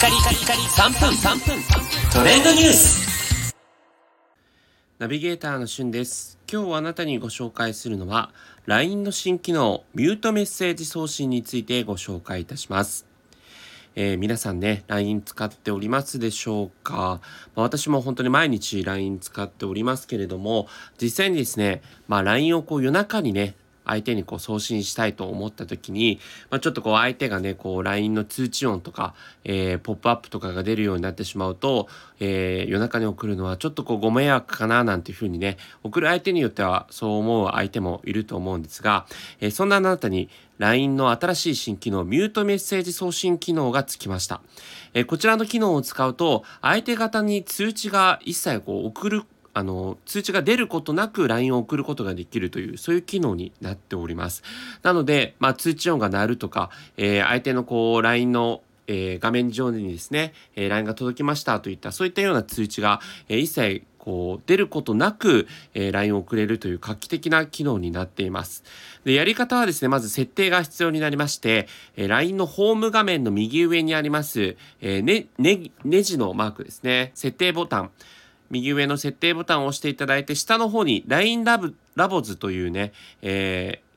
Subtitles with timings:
[0.00, 1.62] カリカリカリ3分3分。
[2.10, 3.54] トレンドニュース。
[4.98, 6.38] ナビゲーターのしゅんです。
[6.50, 8.32] 今日あなたにご紹介するのは
[8.64, 13.04] LINE の新機能ミュートメッセージ送信についてご紹介いたします。
[13.94, 17.20] えー、皆さんね、LINE 使っておりますでしょうか、
[17.54, 20.66] まあ、私も本当に毎日 LINE 使っておりますけれども、
[20.98, 23.54] 実際にですね、まあ、LINE をこう夜中にね、
[23.84, 31.88] 相手にこう送信したいと思った時に、まあ、ちょっとこう相手がね、こう LINE の通知音とか、えー、ポップアップとかが出るようになってしまうと、
[32.20, 39.06] えー、夜中に送るのはちょっとこうご迷惑かななんていうふうにね、送る相手によってはそう思う相手もいると思うんですが、
[39.40, 44.42] えー、そんなあなたに LINE の新しい新機能、ミュートメッセージ送信機能がつきました。
[44.92, 54.42] えこちらの機能を使うと、相手方に通知が一切こう送るあの、通知が出ることなく LINE を送ることができるという、そういう機能になっております。
[54.82, 68.64] なので、まあ、通知音が鳴るとか、えー、相手のこう、LINE のえー、画面上にですね、えー、LINE が届きましたといった、そういったような通知が、えー、一切こう出ることなく、え、LINE を送れるという画期的な機能になっています。
[69.04, 77.90] で、やり方はですね、まず設定が必要になりまして、え、LINE のホーム画面の右上にあります、え、ね、ね、ネジのマークですね、設定ボタン。
[78.50, 82.92] 右上の設定ボタンを押していただいて、下の方に LINE ラブラボズというね、
[83.22, 83.90] えー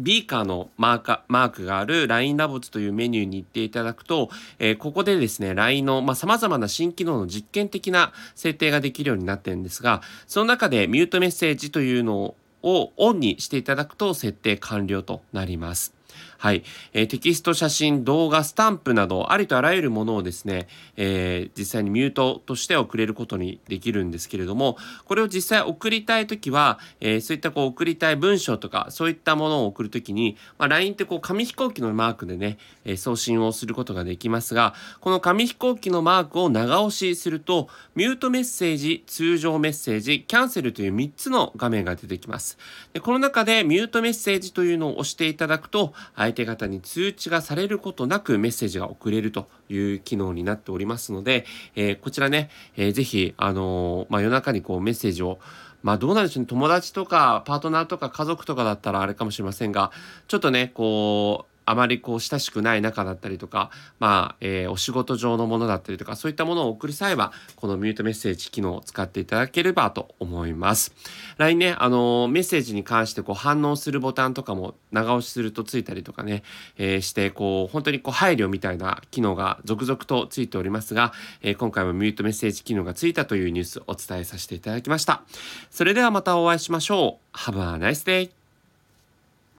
[0.00, 15.94] ビーカーのマーカマークがある LINE ラボズというメニューに行っていただくと、えー、ここでですね、LINE の、まあ、様々な新機能の実験的な設定ができるようになってるんですが、その中でミュートメッセージというのをオンにしていただくと設定完了となります。
[16.40, 42.56] はい、えー、テキスト、写真、動画、スタンプなどありとあらゆるものをですね、えー、実際にミュートとして送れることにできるんですけれども、これを実際送りたいときは、えー、そういったこう送りたい文章とか、そういったものを送るときに、まあ、LINE ってこう紙飛行機のマークでね、え送信をすることができますが、この紙飛行機のマークを長押しすると、ミュートメッセージ、通常メッセージ、キャンセルという3つの画面が出てきます。
[42.94, 45.92] でこの中でミュートメッセージというのを押していただくと、
[46.30, 55.38] 相手方に通知がされることなくメッセージが送れるという機能になっておりますので、えー、こちらね、えー、ぜひ、あのー、まあ、夜中にこうメッセージを
[55.82, 56.46] まあどうなんでしょうね。
[56.46, 59.90] 友達とかパートナーとか家族とかだったらあれかもしれませんが、
[60.28, 70.92] ちょっとね、こう、あまりこう親しくない仲だったりとか、まあ、えー、お仕事上のものだったりとか、そういったものを送る際は、このミュートメッセージ機能を使っていただければと思います。
[71.38, 76.42] LINE ね、あのー、メッセージに関してこう反応するボタンとかも長押しするとついたりとかね、
[76.76, 85.22] えー、して、こう、本当にこう配慮みたいな機能が続々とついておりますが、えー、今回もミュートメッセージ機能がついたというニュースをお伝えさせていただきました。
[85.70, 87.36] それではまたお会いしましょう。
[87.36, 88.39] Have a nice day!